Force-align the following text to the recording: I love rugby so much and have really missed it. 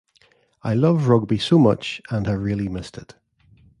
I 0.63 0.73
love 0.73 1.07
rugby 1.09 1.37
so 1.37 1.59
much 1.59 2.01
and 2.09 2.25
have 2.25 2.41
really 2.41 2.67
missed 2.67 2.97
it. 2.97 3.13